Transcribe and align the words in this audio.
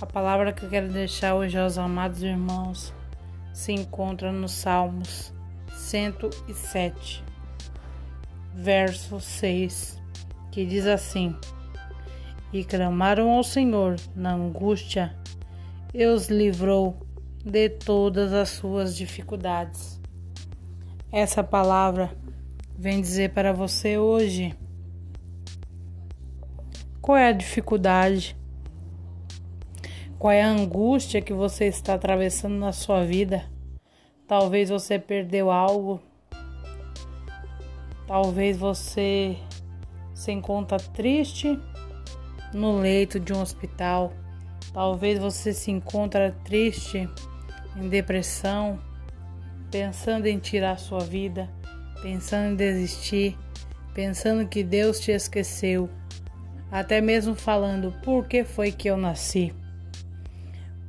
A 0.00 0.06
palavra 0.06 0.52
que 0.52 0.64
eu 0.64 0.70
quero 0.70 0.88
deixar 0.92 1.34
hoje 1.34 1.58
aos 1.58 1.76
amados 1.76 2.22
irmãos 2.22 2.94
se 3.52 3.72
encontra 3.72 4.30
nos 4.30 4.52
Salmos 4.52 5.34
107, 5.72 7.24
verso 8.54 9.18
6, 9.18 10.00
que 10.52 10.64
diz 10.64 10.86
assim: 10.86 11.34
E 12.52 12.62
clamaram 12.62 13.28
ao 13.30 13.42
Senhor 13.42 13.96
na 14.14 14.34
angústia, 14.34 15.16
e 15.92 16.06
os 16.06 16.28
livrou 16.28 17.04
de 17.44 17.68
todas 17.68 18.32
as 18.32 18.50
suas 18.50 18.96
dificuldades. 18.96 20.00
Essa 21.10 21.42
palavra 21.42 22.16
vem 22.78 23.00
dizer 23.00 23.30
para 23.30 23.52
você 23.52 23.98
hoje 23.98 24.56
qual 27.00 27.18
é 27.18 27.30
a 27.30 27.32
dificuldade 27.32 28.38
qual 30.18 30.32
é 30.32 30.42
a 30.42 30.50
angústia 30.50 31.22
que 31.22 31.32
você 31.32 31.66
está 31.66 31.94
atravessando 31.94 32.56
na 32.56 32.72
sua 32.72 33.04
vida? 33.04 33.44
Talvez 34.26 34.68
você 34.68 34.98
perdeu 34.98 35.48
algo. 35.48 36.00
Talvez 38.06 38.56
você 38.56 39.36
se 40.12 40.32
encontra 40.32 40.78
triste 40.78 41.58
no 42.52 42.80
leito 42.80 43.20
de 43.20 43.32
um 43.32 43.40
hospital. 43.40 44.12
Talvez 44.72 45.20
você 45.20 45.52
se 45.52 45.70
encontra 45.70 46.34
triste 46.44 47.08
em 47.76 47.88
depressão, 47.88 48.80
pensando 49.70 50.26
em 50.26 50.38
tirar 50.38 50.80
sua 50.80 51.00
vida, 51.00 51.48
pensando 52.02 52.52
em 52.52 52.56
desistir, 52.56 53.38
pensando 53.94 54.48
que 54.48 54.64
Deus 54.64 54.98
te 54.98 55.12
esqueceu, 55.12 55.88
até 56.72 57.00
mesmo 57.00 57.36
falando 57.36 57.92
por 58.02 58.26
que 58.26 58.42
foi 58.42 58.72
que 58.72 58.88
eu 58.90 58.96
nasci. 58.96 59.54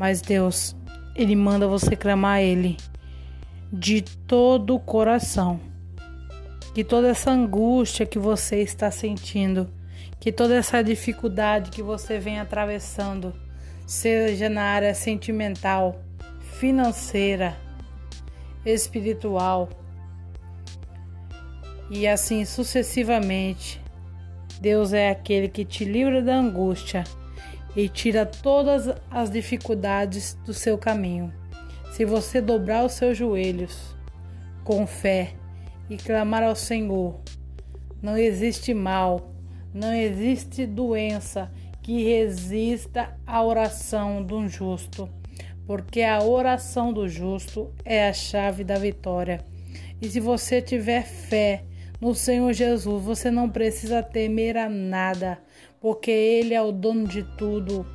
Mas 0.00 0.22
Deus, 0.22 0.74
Ele 1.14 1.36
manda 1.36 1.68
você 1.68 1.94
clamar 1.94 2.36
a 2.36 2.42
Ele 2.42 2.78
de 3.70 4.00
todo 4.00 4.74
o 4.74 4.80
coração. 4.80 5.60
Que 6.74 6.82
toda 6.82 7.08
essa 7.08 7.30
angústia 7.30 8.06
que 8.06 8.18
você 8.18 8.62
está 8.62 8.90
sentindo, 8.90 9.68
que 10.18 10.32
toda 10.32 10.54
essa 10.54 10.82
dificuldade 10.82 11.70
que 11.70 11.82
você 11.82 12.18
vem 12.18 12.40
atravessando, 12.40 13.34
seja 13.86 14.48
na 14.48 14.62
área 14.62 14.94
sentimental, 14.94 16.00
financeira, 16.58 17.54
espiritual. 18.64 19.68
E 21.90 22.08
assim 22.08 22.46
sucessivamente, 22.46 23.78
Deus 24.62 24.94
é 24.94 25.10
aquele 25.10 25.46
que 25.46 25.62
te 25.62 25.84
livra 25.84 26.22
da 26.22 26.36
angústia 26.36 27.04
e 27.76 27.88
tira 27.88 28.26
todas 28.26 28.88
as 29.10 29.30
dificuldades 29.30 30.34
do 30.44 30.52
seu 30.52 30.76
caminho. 30.76 31.32
Se 31.92 32.04
você 32.04 32.40
dobrar 32.40 32.84
os 32.84 32.92
seus 32.92 33.16
joelhos 33.16 33.96
com 34.64 34.86
fé 34.86 35.34
e 35.88 35.96
clamar 35.96 36.42
ao 36.42 36.54
Senhor, 36.54 37.20
não 38.02 38.16
existe 38.16 38.72
mal, 38.72 39.32
não 39.72 39.92
existe 39.92 40.66
doença 40.66 41.50
que 41.82 42.04
resista 42.04 43.16
à 43.26 43.42
oração 43.42 44.24
de 44.24 44.34
um 44.34 44.48
justo, 44.48 45.08
porque 45.66 46.02
a 46.02 46.22
oração 46.22 46.92
do 46.92 47.08
justo 47.08 47.72
é 47.84 48.08
a 48.08 48.12
chave 48.12 48.64
da 48.64 48.76
vitória. 48.76 49.44
E 50.00 50.08
se 50.08 50.20
você 50.20 50.62
tiver 50.62 51.04
fé 51.04 51.64
no 52.00 52.14
Senhor 52.14 52.52
Jesus, 52.52 53.04
você 53.04 53.30
não 53.30 53.48
precisa 53.48 54.02
temer 54.02 54.56
a 54.56 54.68
nada, 54.68 55.38
porque 55.80 56.10
Ele 56.10 56.54
é 56.54 56.62
o 56.62 56.70
dono 56.70 57.06
de 57.06 57.22
tudo. 57.22 57.86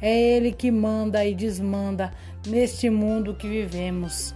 É 0.00 0.36
Ele 0.36 0.52
que 0.52 0.70
manda 0.70 1.24
e 1.24 1.34
desmanda 1.34 2.12
neste 2.46 2.88
mundo 2.88 3.34
que 3.34 3.48
vivemos. 3.48 4.34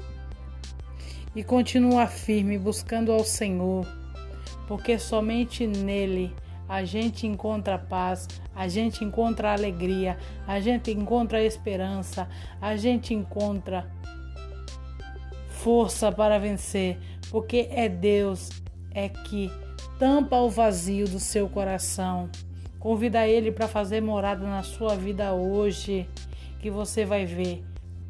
E 1.35 1.43
continua 1.43 2.07
firme 2.07 2.59
buscando 2.59 3.13
ao 3.13 3.25
Senhor, 3.25 3.87
porque 4.69 4.99
somente 4.99 5.67
nele 5.67 6.35
a 6.69 6.85
gente 6.85 7.27
encontra 7.27 7.79
paz, 7.79 8.27
a 8.55 8.69
gente 8.69 9.05
encontra 9.05 9.53
alegria, 9.53 10.19
a 10.47 10.61
gente 10.61 10.91
encontra 10.91 11.43
esperança, 11.43 12.29
a 12.61 12.77
gente 12.77 13.15
encontra 13.15 13.91
força 15.49 16.11
para 16.11 16.39
vencer, 16.39 16.99
porque 17.31 17.69
é 17.71 17.89
Deus 17.89 18.51
é 18.93 19.09
que 19.09 19.51
tampa 19.99 20.37
o 20.37 20.51
vazio 20.51 21.09
do 21.09 21.19
seu 21.19 21.49
coração. 21.49 22.29
Convida 22.79 23.27
ele 23.27 23.51
para 23.51 23.67
fazer 23.67 24.01
morada 24.01 24.47
na 24.47 24.63
sua 24.63 24.95
vida 24.95 25.33
hoje, 25.33 26.09
que 26.61 26.71
você 26.71 27.05
vai 27.05 27.27
ver 27.27 27.65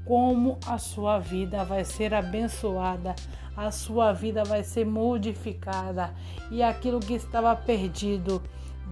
como 0.04 0.56
a 0.64 0.78
sua 0.78 1.18
vida 1.18 1.64
vai 1.64 1.84
ser 1.84 2.14
abençoada, 2.14 3.14
a 3.56 3.70
sua 3.72 4.12
vida 4.12 4.44
vai 4.44 4.62
ser 4.62 4.86
modificada 4.86 6.14
e 6.50 6.62
aquilo 6.62 7.00
que 7.00 7.14
estava 7.14 7.54
perdido, 7.56 8.40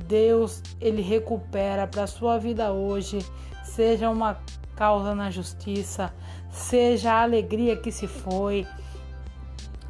Deus 0.08 0.60
ele 0.80 1.02
recupera 1.02 1.86
para 1.86 2.02
a 2.02 2.08
sua 2.08 2.36
vida 2.36 2.72
hoje, 2.72 3.18
seja 3.62 4.10
uma 4.10 4.38
causa 4.74 5.14
na 5.14 5.30
justiça, 5.30 6.12
seja 6.50 7.12
a 7.12 7.22
alegria 7.22 7.76
que 7.76 7.92
se 7.92 8.08
foi, 8.08 8.66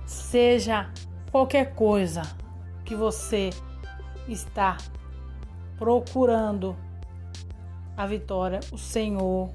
seja 0.04 0.90
qualquer 1.32 1.74
coisa 1.74 2.43
que 2.84 2.94
você 2.94 3.50
está 4.28 4.76
procurando 5.78 6.76
a 7.96 8.06
vitória, 8.06 8.60
o 8.72 8.78
Senhor, 8.78 9.50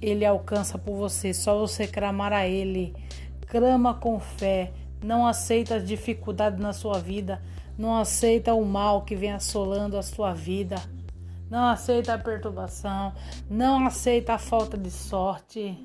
Ele 0.00 0.24
alcança 0.24 0.78
por 0.78 0.96
você. 0.96 1.32
Só 1.32 1.58
você 1.58 1.86
clamar 1.86 2.32
a 2.32 2.46
Ele. 2.46 2.94
Clama 3.46 3.94
com 3.94 4.18
fé. 4.20 4.72
Não 5.02 5.26
aceita 5.26 5.76
as 5.76 5.86
dificuldades 5.86 6.60
na 6.60 6.72
sua 6.72 6.98
vida. 6.98 7.42
Não 7.76 7.96
aceita 7.96 8.54
o 8.54 8.64
mal 8.64 9.02
que 9.02 9.16
vem 9.16 9.32
assolando 9.32 9.96
a 9.96 10.02
sua 10.02 10.32
vida. 10.32 10.76
Não 11.50 11.66
aceita 11.66 12.14
a 12.14 12.18
perturbação. 12.18 13.12
Não 13.50 13.86
aceita 13.86 14.34
a 14.34 14.38
falta 14.38 14.76
de 14.76 14.90
sorte. 14.90 15.84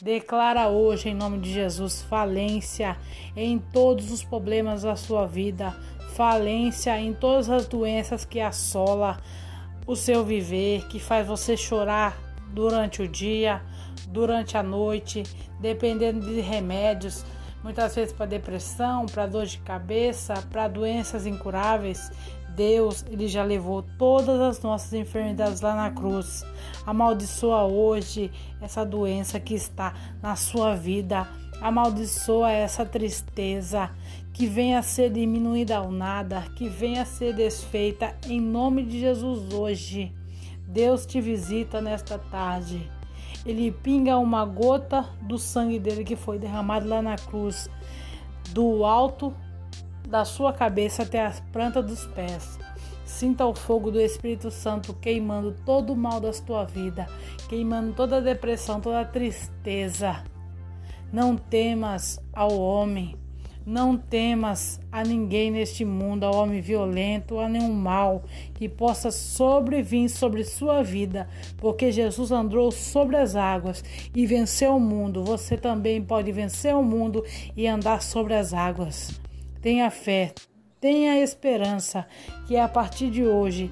Declara 0.00 0.68
hoje, 0.68 1.10
em 1.10 1.14
nome 1.14 1.38
de 1.38 1.52
Jesus, 1.52 2.02
falência 2.02 2.96
em 3.36 3.58
todos 3.58 4.10
os 4.10 4.24
problemas 4.24 4.82
da 4.82 4.96
sua 4.96 5.26
vida, 5.26 5.76
falência 6.14 6.98
em 6.98 7.12
todas 7.12 7.50
as 7.50 7.66
doenças 7.66 8.24
que 8.24 8.40
assola 8.40 9.18
o 9.86 9.94
seu 9.94 10.24
viver, 10.24 10.86
que 10.88 10.98
faz 10.98 11.26
você 11.26 11.56
chorar 11.56 12.16
durante 12.52 13.02
o 13.02 13.08
dia, 13.08 13.62
durante 14.08 14.56
a 14.56 14.62
noite, 14.62 15.22
dependendo 15.60 16.26
de 16.26 16.40
remédios, 16.40 17.24
muitas 17.62 17.94
vezes 17.94 18.12
para 18.12 18.26
depressão, 18.26 19.06
para 19.06 19.26
dor 19.26 19.46
de 19.46 19.58
cabeça, 19.58 20.34
para 20.50 20.68
doenças 20.68 21.26
incuráveis. 21.26 22.10
Deus, 22.56 23.04
ele 23.10 23.28
já 23.28 23.42
levou 23.42 23.82
todas 23.98 24.40
as 24.40 24.60
nossas 24.62 24.92
enfermidades 24.92 25.60
lá 25.60 25.74
na 25.74 25.90
cruz. 25.90 26.44
Amaldiçoa 26.86 27.64
hoje 27.64 28.30
essa 28.60 28.84
doença 28.84 29.38
que 29.38 29.54
está 29.54 29.94
na 30.22 30.36
sua 30.36 30.74
vida. 30.74 31.28
Amaldiçoa 31.60 32.50
essa 32.50 32.84
tristeza 32.84 33.90
que 34.32 34.46
venha 34.46 34.78
a 34.78 34.82
ser 34.82 35.10
diminuída 35.10 35.76
ao 35.76 35.90
nada, 35.90 36.46
que 36.56 36.68
venha 36.68 37.02
a 37.02 37.06
ser 37.06 37.34
desfeita 37.34 38.16
em 38.26 38.40
nome 38.40 38.84
de 38.84 39.00
Jesus 39.00 39.52
hoje. 39.52 40.12
Deus 40.66 41.04
te 41.04 41.20
visita 41.20 41.80
nesta 41.80 42.18
tarde. 42.18 42.90
Ele 43.44 43.72
pinga 43.72 44.18
uma 44.18 44.44
gota 44.44 45.08
do 45.22 45.38
sangue 45.38 45.78
dele 45.78 46.04
que 46.04 46.16
foi 46.16 46.38
derramado 46.38 46.88
lá 46.88 47.00
na 47.02 47.16
cruz, 47.16 47.68
do 48.52 48.84
alto 48.84 49.34
da 50.08 50.24
sua 50.24 50.52
cabeça 50.52 51.02
até 51.02 51.24
as 51.24 51.40
plantas 51.52 51.84
dos 51.84 52.06
pés. 52.06 52.58
Sinta 53.04 53.44
o 53.44 53.54
fogo 53.54 53.90
do 53.90 54.00
Espírito 54.00 54.50
Santo 54.50 54.94
queimando 54.94 55.54
todo 55.66 55.92
o 55.92 55.96
mal 55.96 56.20
da 56.20 56.30
tua 56.32 56.64
vida, 56.64 57.06
queimando 57.48 57.92
toda 57.92 58.18
a 58.18 58.20
depressão, 58.20 58.80
toda 58.80 59.00
a 59.00 59.04
tristeza. 59.04 60.22
Não 61.12 61.36
temas 61.36 62.20
ao 62.32 62.56
homem, 62.56 63.16
não 63.66 63.96
temas 63.96 64.80
a 64.90 65.04
ninguém 65.04 65.50
neste 65.50 65.84
mundo, 65.84 66.24
ao 66.24 66.34
homem 66.34 66.60
violento, 66.60 67.38
a 67.38 67.48
nenhum 67.48 67.72
mal 67.72 68.24
que 68.54 68.68
possa 68.68 69.10
sobrevir 69.10 70.08
sobre 70.08 70.44
sua 70.44 70.82
vida, 70.82 71.28
porque 71.58 71.92
Jesus 71.92 72.30
andou 72.30 72.70
sobre 72.70 73.16
as 73.16 73.36
águas 73.36 73.84
e 74.14 74.24
venceu 74.24 74.76
o 74.76 74.80
mundo. 74.80 75.24
Você 75.24 75.56
também 75.56 76.02
pode 76.02 76.32
vencer 76.32 76.74
o 76.74 76.82
mundo 76.82 77.24
e 77.56 77.66
andar 77.66 78.02
sobre 78.02 78.34
as 78.34 78.54
águas. 78.54 79.20
Tenha 79.60 79.90
fé, 79.90 80.32
tenha 80.80 81.20
esperança 81.20 82.06
que 82.46 82.56
a 82.56 82.66
partir 82.66 83.10
de 83.10 83.24
hoje 83.24 83.70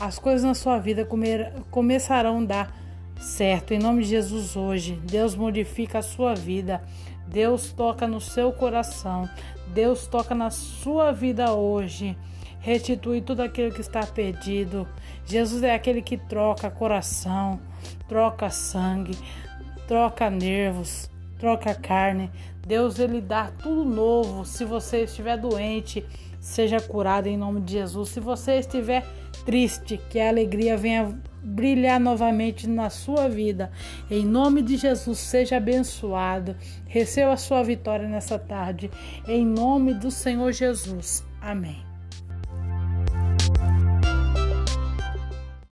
as 0.00 0.18
coisas 0.18 0.42
na 0.42 0.54
sua 0.54 0.78
vida 0.78 1.04
comer, 1.04 1.52
começarão 1.70 2.40
a 2.40 2.44
dar 2.44 2.76
certo. 3.20 3.72
Em 3.72 3.78
nome 3.78 4.02
de 4.02 4.10
Jesus, 4.10 4.56
hoje, 4.56 4.94
Deus 5.04 5.34
modifica 5.34 5.98
a 5.98 6.02
sua 6.02 6.34
vida. 6.34 6.82
Deus 7.26 7.72
toca 7.72 8.06
no 8.06 8.20
seu 8.20 8.52
coração. 8.52 9.28
Deus 9.72 10.06
toca 10.06 10.34
na 10.34 10.50
sua 10.50 11.12
vida 11.12 11.52
hoje. 11.52 12.16
restitui 12.60 13.20
tudo 13.20 13.40
aquilo 13.42 13.72
que 13.72 13.80
está 13.80 14.04
perdido. 14.04 14.86
Jesus 15.24 15.62
é 15.62 15.74
aquele 15.74 16.02
que 16.02 16.16
troca 16.16 16.70
coração, 16.70 17.60
troca 18.08 18.50
sangue, 18.50 19.16
troca 19.86 20.28
nervos, 20.28 21.08
troca 21.38 21.74
carne. 21.74 22.30
Deus 22.68 22.98
ele 22.98 23.22
dá 23.22 23.50
tudo 23.62 23.82
novo. 23.82 24.44
Se 24.44 24.62
você 24.62 25.04
estiver 25.04 25.38
doente, 25.38 26.04
seja 26.38 26.78
curado 26.78 27.26
em 27.26 27.36
nome 27.36 27.62
de 27.62 27.72
Jesus. 27.72 28.10
Se 28.10 28.20
você 28.20 28.58
estiver 28.58 29.06
triste, 29.46 29.98
que 30.10 30.20
a 30.20 30.28
alegria 30.28 30.76
venha 30.76 31.18
brilhar 31.42 31.98
novamente 31.98 32.68
na 32.68 32.90
sua 32.90 33.26
vida. 33.26 33.72
Em 34.10 34.22
nome 34.22 34.60
de 34.60 34.76
Jesus, 34.76 35.18
seja 35.18 35.56
abençoado. 35.56 36.54
Receba 36.86 37.32
a 37.32 37.38
sua 37.38 37.62
vitória 37.62 38.06
nessa 38.06 38.38
tarde. 38.38 38.90
Em 39.26 39.46
nome 39.46 39.94
do 39.94 40.10
Senhor 40.10 40.52
Jesus. 40.52 41.24
Amém. 41.40 41.87